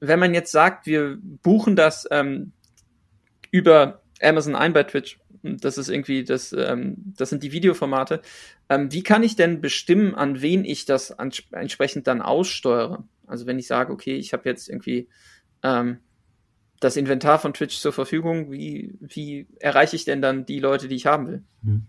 [0.00, 2.52] wenn man jetzt sagt, wir buchen das ähm,
[3.50, 8.20] über Amazon ein bei Twitch, das ist irgendwie, das, ähm, das sind die Videoformate.
[8.68, 13.04] Ähm, wie kann ich denn bestimmen, an wen ich das entsprechend dann aussteuere?
[13.26, 15.08] Also wenn ich sage, okay, ich habe jetzt irgendwie
[15.62, 15.98] ähm,
[16.80, 20.96] das Inventar von Twitch zur Verfügung, wie, wie erreiche ich denn dann die Leute, die
[20.96, 21.42] ich haben will?
[21.62, 21.86] Mhm.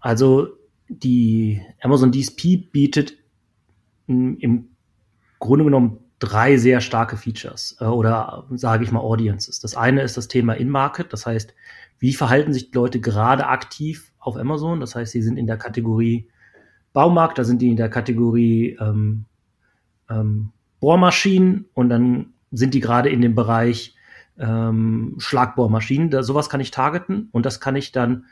[0.00, 0.48] Also
[0.88, 3.16] die Amazon DSP bietet
[4.06, 4.68] im
[5.38, 9.60] Grunde genommen drei sehr starke Features äh, oder sage ich mal Audiences.
[9.60, 11.54] Das eine ist das Thema In-Market, das heißt,
[11.98, 14.80] wie verhalten sich die Leute gerade aktiv auf Amazon?
[14.80, 16.28] Das heißt, sie sind in der Kategorie
[16.92, 19.24] Baumarkt, da sind die in der Kategorie ähm,
[20.08, 23.96] ähm, Bohrmaschinen und dann sind die gerade in dem Bereich
[24.38, 26.10] ähm, Schlagbohrmaschinen.
[26.10, 28.26] Da, sowas kann ich targeten und das kann ich dann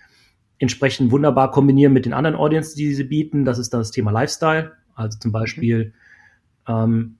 [0.59, 3.45] entsprechend wunderbar kombinieren mit den anderen Audiences, die sie bieten.
[3.45, 4.73] Das ist das Thema Lifestyle.
[4.95, 5.93] Also zum Beispiel
[6.69, 7.19] ähm,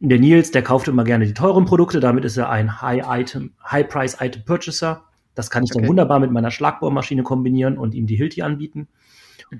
[0.00, 5.04] der Nils, der kauft immer gerne die teuren Produkte, damit ist er ein High-Item, High-Price-Item-Purchaser.
[5.34, 5.80] Das kann ich okay.
[5.80, 8.88] dann wunderbar mit meiner Schlagbohrmaschine kombinieren und ihm die Hilti anbieten.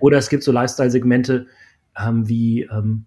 [0.01, 1.47] Oder es gibt so Lifestyle-Segmente
[1.99, 3.07] ähm, wie ähm,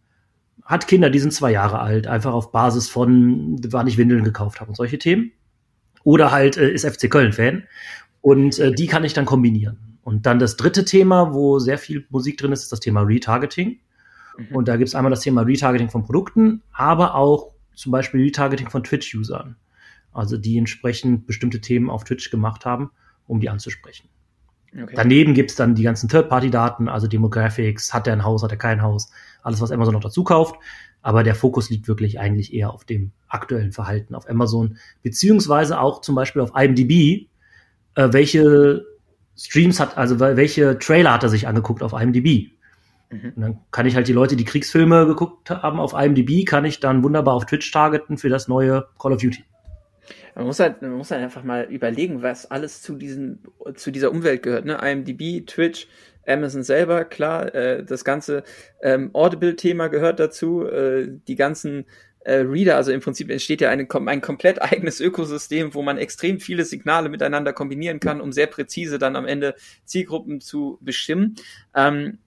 [0.65, 4.62] hat Kinder, die sind zwei Jahre alt, einfach auf Basis von, wann ich Windeln gekauft
[4.62, 5.32] habe und solche Themen.
[6.04, 7.63] Oder halt äh, ist FC Köln-Fan.
[8.22, 9.98] Und äh, die kann ich dann kombinieren.
[10.04, 13.80] Und dann das dritte Thema, wo sehr viel Musik drin ist, ist das Thema Retargeting.
[14.39, 14.56] Mhm.
[14.56, 18.69] Und da gibt es einmal das Thema Retargeting von Produkten, aber auch zum Beispiel Retargeting
[18.69, 19.56] von Twitch-Usern.
[20.12, 22.91] Also die entsprechend bestimmte Themen auf Twitch gemacht haben,
[23.28, 24.10] um die anzusprechen.
[24.73, 24.93] Okay.
[24.95, 28.58] Daneben gibt es dann die ganzen Third-Party-Daten, also Demographics, hat er ein Haus, hat er
[28.58, 30.56] kein Haus, alles, was Amazon noch dazu kauft.
[31.02, 36.02] Aber der Fokus liegt wirklich eigentlich eher auf dem aktuellen Verhalten auf Amazon, beziehungsweise auch
[36.02, 37.30] zum Beispiel auf IMDb,
[37.95, 38.86] äh, welche
[39.38, 42.52] Streams hat, also welche Trailer hat er sich angeguckt auf IMDb.
[43.10, 43.34] Mhm.
[43.36, 46.80] Und dann kann ich halt die Leute, die Kriegsfilme geguckt haben auf IMDb, kann ich
[46.80, 49.43] dann wunderbar auf Twitch targeten für das neue Call of Duty.
[50.36, 53.43] Man muss halt, man muss halt einfach mal überlegen, was alles zu diesen,
[53.76, 54.80] zu dieser Umwelt gehört, ne?
[54.82, 55.88] IMDb, Twitch,
[56.26, 58.43] Amazon selber, klar, äh, das ganze
[58.82, 61.86] ähm, Audible-Thema gehört dazu, äh, die ganzen
[62.19, 66.39] äh, Reader, also im Prinzip entsteht ja eine, ein komplett eigenes Ökosystem, wo man extrem
[66.39, 71.36] viele Signale miteinander kombinieren kann, um sehr präzise dann am Ende Zielgruppen zu bestimmen.
[71.76, 72.19] Ähm,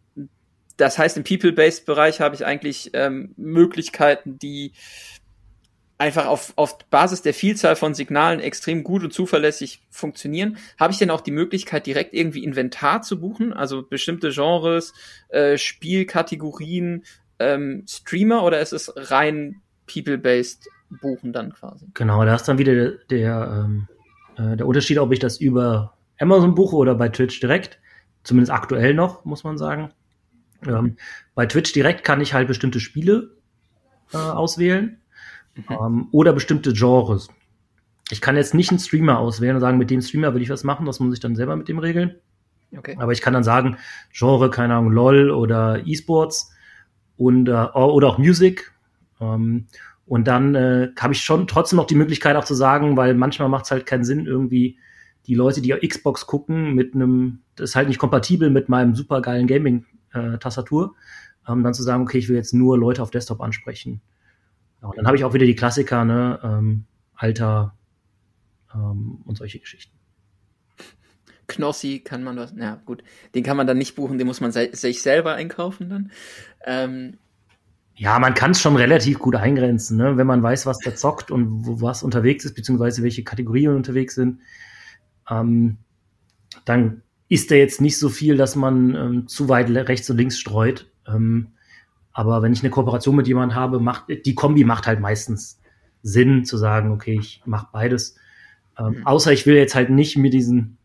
[0.83, 4.73] das heißt, im People-Based-Bereich habe ich eigentlich ähm, Möglichkeiten, die
[5.97, 10.57] einfach auf, auf Basis der Vielzahl von Signalen extrem gut und zuverlässig funktionieren.
[10.81, 13.53] Habe ich denn auch die Möglichkeit, direkt irgendwie Inventar zu buchen?
[13.53, 14.93] Also bestimmte Genres,
[15.29, 17.05] äh, Spielkategorien,
[17.39, 20.69] ähm, Streamer oder ist es rein people-based
[21.01, 21.87] buchen dann quasi?
[21.95, 23.87] Genau, da ist dann wieder der, der, ähm,
[24.37, 27.79] äh, der Unterschied, ob ich das über Amazon buche oder bei Twitch direkt.
[28.25, 29.93] Zumindest aktuell noch, muss man sagen.
[30.67, 30.97] Ähm,
[31.35, 33.37] bei Twitch direkt kann ich halt bestimmte Spiele
[34.13, 35.01] äh, auswählen
[35.55, 35.65] mhm.
[35.71, 37.29] ähm, oder bestimmte Genres.
[38.11, 40.65] Ich kann jetzt nicht einen Streamer auswählen und sagen, mit dem Streamer will ich was
[40.65, 42.17] machen, das muss ich dann selber mit dem regeln.
[42.77, 42.97] Okay.
[42.99, 43.77] Aber ich kann dann sagen,
[44.13, 46.53] Genre, keine Ahnung, LOL oder E-Sports
[47.17, 48.73] und äh, oder auch Music.
[49.21, 49.67] Ähm,
[50.07, 53.49] und dann äh, habe ich schon trotzdem noch die Möglichkeit auch zu sagen, weil manchmal
[53.49, 54.79] macht es halt keinen Sinn, irgendwie
[55.27, 58.95] die Leute, die auf Xbox gucken, mit einem, das ist halt nicht kompatibel mit meinem
[58.95, 60.39] supergeilen Gaming-Tastatur, äh,
[61.49, 64.01] ähm, dann zu sagen, okay, ich will jetzt nur Leute auf Desktop ansprechen.
[64.81, 67.75] Ja, und dann habe ich auch wieder die Klassiker, ne, ähm, Alter
[68.75, 69.97] ähm, und solche Geschichten.
[71.49, 73.03] Knossi kann man das, ja gut,
[73.35, 76.13] den kann man dann nicht buchen, den muss man se sich selber einkaufen dann.
[76.65, 77.19] Ähm,
[77.95, 80.17] ja, man kann es schon relativ gut eingrenzen, ne?
[80.17, 84.15] wenn man weiß, was der zockt und wo was unterwegs ist, beziehungsweise welche Kategorien unterwegs
[84.15, 84.41] sind.
[85.29, 85.77] Ähm,
[86.65, 90.39] dann ist da jetzt nicht so viel, dass man ähm, zu weit rechts und links
[90.39, 90.91] streut.
[91.09, 91.53] Ähm,
[92.13, 95.59] aber wenn ich eine Kooperation mit jemandem habe, macht die Kombi macht halt meistens
[96.03, 98.17] Sinn zu sagen, okay, ich mache beides.
[98.79, 99.07] Ähm, mhm.
[99.07, 100.77] Außer ich will jetzt halt nicht mir diesen,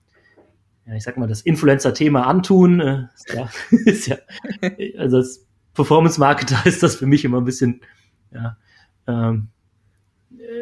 [0.86, 2.80] ja, ich sag mal, das Influencer-Thema antun.
[2.80, 3.50] Äh, ist ja,
[3.86, 4.18] ist ja,
[5.00, 7.82] also als Performance-Marketer ist das für mich immer ein bisschen,
[8.32, 8.56] ja,
[9.06, 9.50] ähm,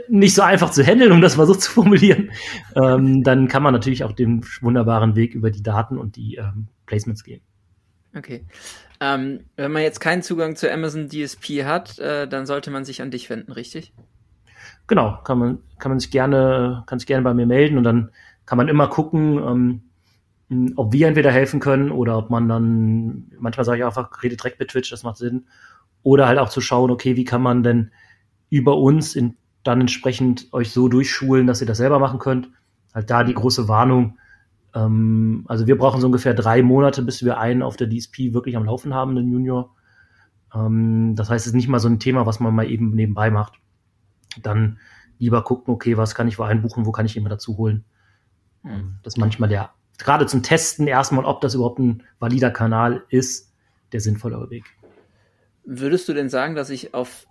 [0.08, 2.32] nicht so einfach zu handeln, um das mal so zu formulieren,
[2.76, 6.68] ähm, dann kann man natürlich auch den wunderbaren Weg über die Daten und die ähm,
[6.86, 7.42] Placements gehen.
[8.16, 8.46] Okay.
[9.02, 13.02] Ähm, wenn man jetzt keinen Zugang zu Amazon DSP hat, äh, dann sollte man sich
[13.02, 13.94] an dich wenden, richtig?
[14.88, 18.12] Genau, kann man, kann man sich gerne, kann sich gerne bei mir melden und dann
[18.46, 19.82] kann man immer gucken,
[20.50, 24.38] ähm, ob wir entweder helfen können oder ob man dann, manchmal sage ich einfach, rede
[24.38, 25.48] direkt mit Twitch, das macht Sinn.
[26.04, 27.92] Oder halt auch zu schauen, okay, wie kann man denn
[28.50, 32.50] über uns in dann entsprechend euch so durchschulen, dass ihr das selber machen könnt.
[32.94, 34.20] Halt da die große Warnung.
[34.74, 38.56] Ähm, also wir brauchen so ungefähr drei Monate, bis wir einen auf der DSP wirklich
[38.56, 39.76] am Laufen haben, den Junior.
[40.54, 43.32] Ähm, das heißt, es ist nicht mal so ein Thema, was man mal eben nebenbei
[43.32, 43.54] macht.
[44.42, 44.78] Dann
[45.18, 47.86] lieber gucken, okay, was kann ich wo einbuchen, wo kann ich immer dazu holen.
[48.62, 49.00] Mhm.
[49.02, 53.52] Das ist manchmal der, gerade zum Testen erstmal, ob das überhaupt ein valider Kanal ist,
[53.94, 54.66] der sinnvollere Weg.
[55.64, 57.26] Würdest du denn sagen, dass ich auf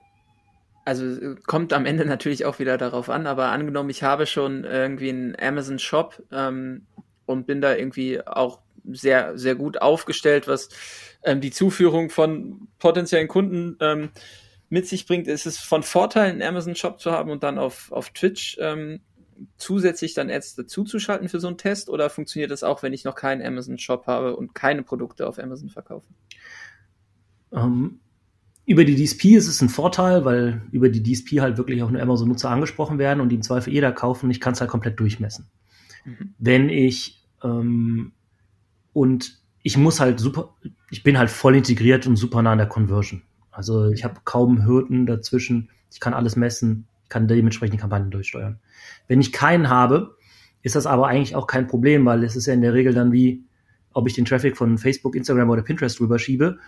[0.85, 4.65] also äh, kommt am Ende natürlich auch wieder darauf an, aber angenommen, ich habe schon
[4.65, 6.87] irgendwie einen Amazon Shop ähm,
[7.27, 10.69] und bin da irgendwie auch sehr, sehr gut aufgestellt, was
[11.23, 14.11] ähm, die Zuführung von potenziellen Kunden ähm,
[14.69, 15.27] mit sich bringt.
[15.27, 19.01] Ist es von Vorteil, einen Amazon Shop zu haben und dann auf, auf Twitch ähm,
[19.57, 23.15] zusätzlich dann Ads dazuzuschalten für so einen Test oder funktioniert das auch, wenn ich noch
[23.15, 26.07] keinen Amazon Shop habe und keine Produkte auf Amazon verkaufe?
[27.51, 28.01] Um, ähm,
[28.67, 32.01] über die DSP ist es ein Vorteil, weil über die DSP halt wirklich auch nur
[32.01, 34.31] Amazon-Nutzer angesprochen werden und die im Zweifel jeder kaufen.
[34.31, 35.49] Ich kann es halt komplett durchmessen.
[36.05, 36.35] Mhm.
[36.39, 38.13] Wenn ich ähm,
[38.93, 40.55] und ich muss halt super,
[40.91, 43.23] ich bin halt voll integriert und super nah an der Conversion.
[43.51, 45.71] Also ich habe kaum Hürden dazwischen.
[45.93, 48.61] Ich kann alles messen, kann dementsprechend die Kampagnen durchsteuern.
[49.09, 50.17] Wenn ich keinen habe,
[50.63, 53.13] ist das aber eigentlich auch kein Problem, weil es ist ja in der Regel dann
[53.13, 53.45] wie,
[53.93, 56.59] ob ich den Traffic von Facebook, Instagram oder Pinterest rüberschiebe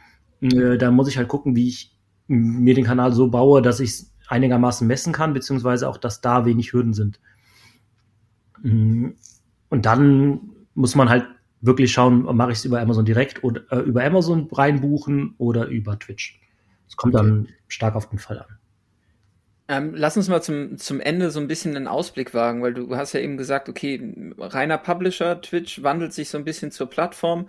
[0.41, 1.97] äh, da muss ich halt gucken, wie ich
[2.29, 6.45] mir den Kanal so baue, dass ich es einigermaßen messen kann, beziehungsweise auch, dass da
[6.45, 7.21] wenig Hürden sind.
[8.63, 9.11] Mm,
[9.69, 10.41] und dann
[10.75, 11.27] muss man halt
[11.61, 15.99] wirklich schauen, mache ich es über Amazon direkt oder äh, über Amazon reinbuchen oder über
[15.99, 16.41] Twitch.
[16.89, 17.25] Es kommt okay.
[17.25, 18.59] dann stark auf den Fall an.
[19.69, 22.97] Ähm, lass uns mal zum, zum Ende so ein bisschen einen Ausblick wagen, weil du
[22.97, 27.49] hast ja eben gesagt, okay, reiner Publisher, Twitch wandelt sich so ein bisschen zur Plattform.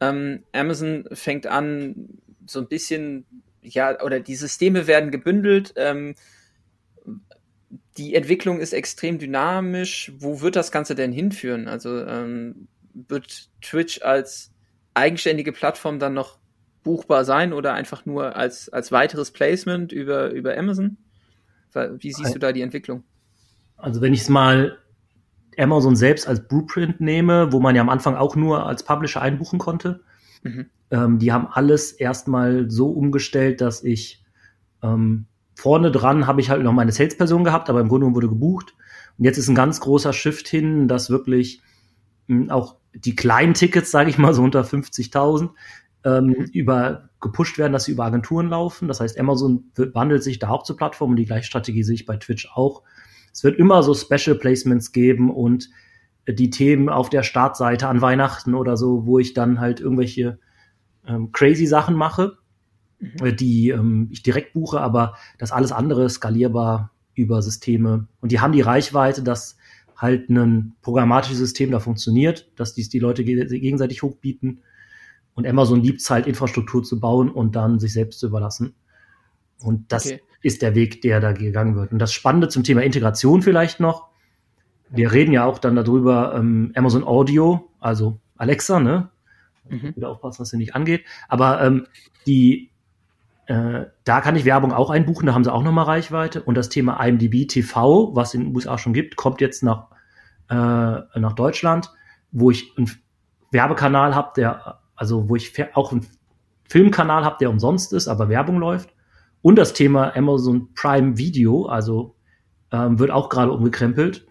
[0.00, 3.26] Ähm, Amazon fängt an, so ein bisschen,
[3.62, 5.74] ja, oder die Systeme werden gebündelt.
[5.76, 6.14] Ähm,
[7.96, 10.12] die Entwicklung ist extrem dynamisch.
[10.18, 11.68] Wo wird das Ganze denn hinführen?
[11.68, 14.52] Also ähm, wird Twitch als
[14.94, 16.38] eigenständige Plattform dann noch
[16.82, 20.96] buchbar sein oder einfach nur als, als weiteres Placement über, über Amazon?
[21.74, 23.04] Wie siehst du da die Entwicklung?
[23.76, 24.78] Also wenn ich es mal
[25.56, 29.58] Amazon selbst als Blueprint nehme, wo man ja am Anfang auch nur als Publisher einbuchen
[29.58, 30.00] konnte,
[30.42, 30.70] mhm.
[30.90, 34.24] Ähm, die haben alles erstmal so umgestellt, dass ich
[34.82, 38.74] ähm, vorne dran habe ich halt noch meine Salesperson gehabt, aber im Grunde wurde gebucht.
[39.18, 41.60] Und jetzt ist ein ganz großer Shift hin, dass wirklich
[42.28, 45.50] mh, hm, auch die kleinen Tickets, sage ich mal, so unter 50.000,
[46.04, 48.86] ähm, über gepusht werden, dass sie über Agenturen laufen.
[48.86, 52.06] Das heißt, Amazon wandelt sich da auch zur Plattform und die gleiche Strategie sehe ich
[52.06, 52.82] bei Twitch auch.
[53.32, 55.68] Es wird immer so Special Placements geben und
[56.28, 60.38] die Themen auf der Startseite an Weihnachten oder so, wo ich dann halt irgendwelche
[61.08, 62.36] ähm, crazy Sachen mache,
[63.00, 63.26] mhm.
[63.26, 68.06] Äh, die ähm, ich direkt buche, aber das alles andere skalierbar über Systeme.
[68.20, 69.56] Und die haben die Reichweite, dass
[69.96, 74.60] halt ein programmatisches System da funktioniert, dass dies die Leute gegenseitig hochbieten.
[75.34, 78.74] Und Amazon liebt es halt, Infrastruktur zu bauen und dann sich selbst zu überlassen.
[79.60, 80.20] Und das okay.
[80.42, 81.92] ist der Weg, der da gegangen wird.
[81.92, 84.08] Und das Spannende zum Thema Integration vielleicht noch.
[84.90, 89.10] Wir reden ja auch dann darüber, ähm, Amazon Audio, also Alexa, ne?
[89.68, 89.96] Mhm.
[89.96, 91.04] Wieder aufpassen, dass sie nicht angeht.
[91.28, 91.86] Aber ähm,
[92.26, 92.70] die,
[93.46, 96.42] äh, da kann ich Werbung auch einbuchen, da haben sie auch nochmal Reichweite.
[96.42, 99.88] Und das Thema IMDb TV, was in den USA schon gibt, kommt jetzt nach,
[100.50, 101.90] äh, nach Deutschland,
[102.30, 102.90] wo ich einen
[103.50, 106.06] Werbekanal habe, der, also wo ich auch einen
[106.68, 108.94] Filmkanal habe, der umsonst ist, aber Werbung läuft.
[109.40, 112.16] Und das Thema Amazon Prime Video, also
[112.72, 114.26] ähm, wird auch gerade umgekrempelt.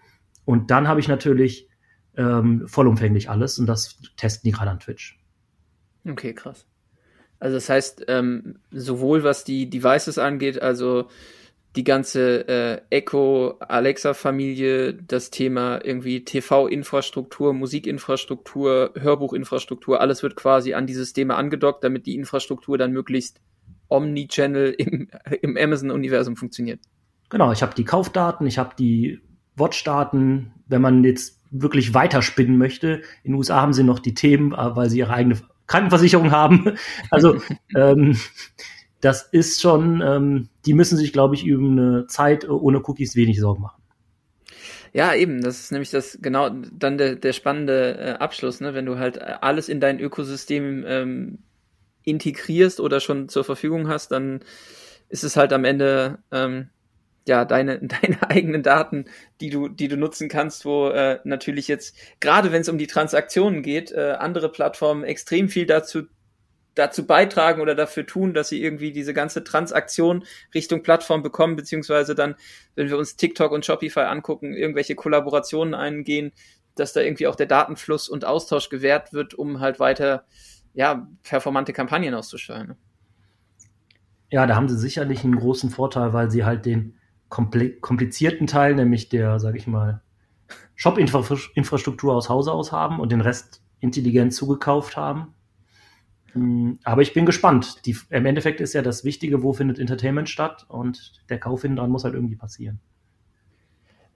[0.46, 1.70] Und dann habe ich natürlich
[2.16, 5.20] ähm, vollumfänglich alles und das testen die gerade an Twitch.
[6.08, 6.66] Okay, krass.
[7.40, 11.08] Also das heißt, ähm, sowohl was die Devices angeht, also
[11.76, 20.74] die ganze äh, Echo Alexa Familie, das Thema irgendwie TV-Infrastruktur, Musikinfrastruktur, Hörbuchinfrastruktur, alles wird quasi
[20.74, 23.40] an die Systeme angedockt, damit die Infrastruktur dann möglichst
[23.90, 25.10] Omni-Channel im,
[25.42, 26.80] im Amazon-Universum funktioniert.
[27.30, 29.20] Genau, ich habe die Kaufdaten, ich habe die
[29.56, 30.54] Watch-Daten.
[30.68, 34.76] Wenn man jetzt wirklich weiterspinnen möchte, in den USA haben sie noch die Themen, äh,
[34.76, 36.78] weil sie ihre eigene Krankenversicherung haben.
[37.12, 37.42] Also
[37.76, 38.18] ähm,
[39.02, 43.40] das ist schon, ähm, die müssen sich, glaube ich, über eine Zeit ohne Cookies wenig
[43.40, 43.82] Sorgen machen.
[44.94, 48.74] Ja, eben, das ist nämlich das genau dann der, der spannende äh, Abschluss, ne?
[48.74, 51.40] wenn du halt alles in dein Ökosystem ähm,
[52.04, 54.40] integrierst oder schon zur Verfügung hast, dann
[55.10, 56.70] ist es halt am Ende ähm,
[57.28, 59.06] ja deine deine eigenen Daten,
[59.42, 62.88] die du die du nutzen kannst, wo äh, natürlich jetzt gerade wenn es um die
[62.88, 66.04] Transaktionen geht, äh, andere Plattformen extrem viel dazu
[66.76, 72.14] dazu beitragen oder dafür tun, dass sie irgendwie diese ganze Transaktion Richtung Plattform bekommen, beziehungsweise
[72.14, 72.36] dann,
[72.76, 76.34] wenn wir uns TikTok und Shopify angucken, irgendwelche Kollaborationen eingehen,
[76.76, 80.26] dass da irgendwie auch der Datenfluss und Austausch gewährt wird, um halt weiter
[80.76, 82.68] ja performante Kampagnen auszusteuern.
[82.68, 82.78] Ne?
[84.30, 86.98] Ja, da haben sie sicherlich einen großen Vorteil, weil sie halt den
[87.30, 90.02] komplizierten Teil, nämlich der, sage ich mal,
[90.76, 95.34] Shop-Infrastruktur aus Hause aus haben und den Rest intelligent zugekauft haben.
[96.34, 97.86] Hm, aber ich bin gespannt.
[97.86, 101.78] Die, Im Endeffekt ist ja das Wichtige, wo findet Entertainment statt und der Kauf hinten
[101.78, 102.80] dran muss halt irgendwie passieren.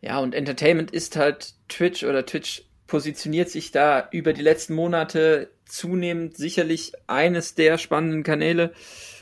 [0.02, 5.52] Ja, und Entertainment ist halt Twitch oder Twitch positioniert sich da über die letzten Monate
[5.65, 8.74] zunehmend sicherlich eines der spannenden Kanäle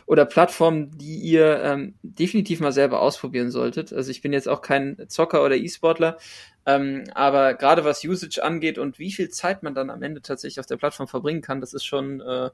[0.09, 3.93] oder Plattformen, die ihr ähm, definitiv mal selber ausprobieren solltet.
[3.93, 6.17] Also ich bin jetzt auch kein Zocker oder E-Sportler,
[6.65, 10.59] ähm, aber gerade was Usage angeht und wie viel Zeit man dann am Ende tatsächlich
[10.59, 12.49] auf der Plattform verbringen kann, das ist schon äh,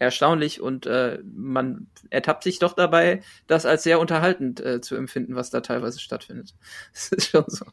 [0.00, 5.36] erstaunlich und äh, man ertappt sich doch dabei, das als sehr unterhaltend äh, zu empfinden,
[5.36, 6.56] was da teilweise stattfindet.
[6.92, 7.66] Das ist schon so.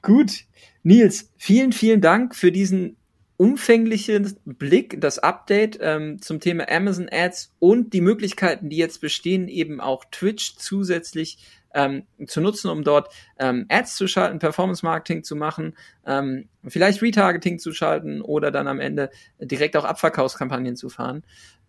[0.00, 0.46] Gut.
[0.82, 2.96] Nils, vielen, vielen Dank für diesen
[3.36, 9.48] umfänglichen Blick, das Update ähm, zum Thema Amazon Ads und die Möglichkeiten, die jetzt bestehen,
[9.48, 11.38] eben auch Twitch zusätzlich
[11.74, 17.02] ähm, zu nutzen, um dort ähm, Ads zu schalten, Performance Marketing zu machen, ähm, vielleicht
[17.02, 21.24] Retargeting zu schalten oder dann am Ende direkt auch Abverkaufskampagnen zu fahren.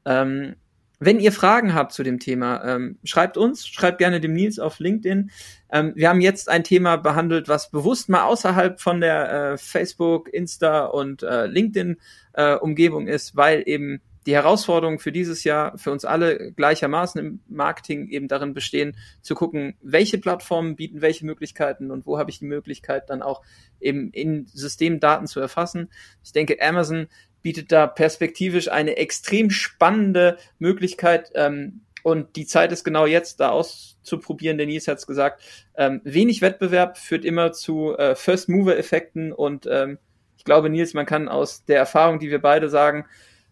[0.05, 0.55] Ähm,
[0.99, 4.79] wenn ihr Fragen habt zu dem Thema, ähm, schreibt uns, schreibt gerne dem Nils auf
[4.79, 5.31] LinkedIn.
[5.71, 10.33] Ähm, wir haben jetzt ein Thema behandelt, was bewusst mal außerhalb von der äh, Facebook,
[10.33, 16.03] Insta und äh, LinkedIn-Umgebung äh, ist, weil eben die Herausforderungen für dieses Jahr für uns
[16.03, 22.05] alle gleichermaßen im Marketing eben darin bestehen, zu gucken, welche Plattformen bieten welche Möglichkeiten und
[22.07, 23.43] wo habe ich die Möglichkeit dann auch
[23.79, 25.89] eben in System Daten zu erfassen.
[26.23, 27.07] Ich denke, Amazon
[27.45, 31.29] bietet da perspektivisch eine extrem spannende Möglichkeit.
[31.35, 34.57] Ähm, und die Zeit ist genau jetzt, da auszuprobieren.
[34.57, 35.43] Denise hat es gesagt.
[35.77, 39.31] Ähm, wenig Wettbewerb führt immer zu äh, First-Mover-Effekten.
[39.31, 39.99] Und ähm,
[40.39, 43.05] ich glaube, Nils, man kann aus der Erfahrung, die wir beide sagen,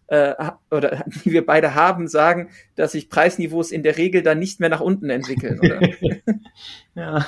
[0.08, 0.34] äh,
[0.72, 4.70] oder die wir beide haben, sagen, dass sich Preisniveaus in der Regel dann nicht mehr
[4.70, 5.80] nach unten entwickeln, oder?
[6.96, 7.24] ja,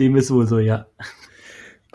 [0.00, 0.88] dem ist wohl so, ja.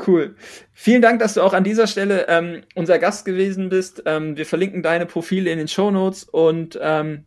[0.06, 0.36] Cool.
[0.74, 4.04] Vielen Dank, dass du auch an dieser Stelle ähm, unser Gast gewesen bist.
[4.06, 7.26] Ähm, wir verlinken deine Profile in den Show Notes und ähm,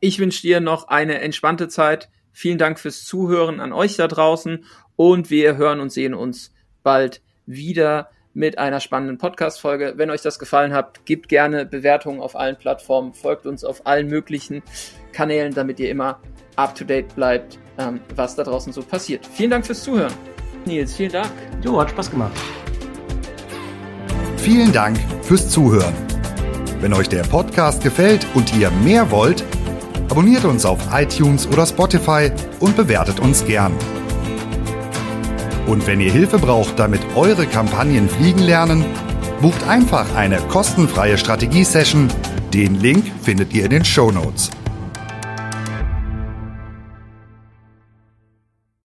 [0.00, 2.10] ich wünsche dir noch eine entspannte Zeit.
[2.32, 4.64] Vielen Dank fürs Zuhören an euch da draußen
[4.96, 6.52] und wir hören und sehen uns
[6.82, 8.10] bald wieder.
[8.34, 9.94] mit einer spannenden Podcast-Folge.
[9.96, 14.08] Wenn euch das gefallen hat, gebt gerne Bewertungen auf allen Plattformen, folgt uns auf allen
[14.08, 14.62] möglichen
[15.12, 16.20] Kanälen, damit ihr immer
[16.56, 19.24] up to date bleibt, ähm, was da draußen so passiert.
[19.24, 20.33] Vielen Dank fürs Zuhören.
[20.66, 21.32] Nils, vielen Dank.
[21.62, 22.32] Jo, hat Spaß gemacht.
[24.36, 25.94] Vielen Dank fürs Zuhören.
[26.80, 29.44] Wenn euch der Podcast gefällt und ihr mehr wollt,
[30.10, 33.72] abonniert uns auf iTunes oder Spotify und bewertet uns gern.
[35.66, 38.84] Und wenn ihr Hilfe braucht, damit eure Kampagnen fliegen lernen,
[39.40, 42.08] bucht einfach eine kostenfreie Strategie-Session.
[42.52, 44.50] Den Link findet ihr in den Show Notes.